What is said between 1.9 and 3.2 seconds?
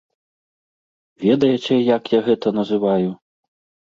як я гэта называю?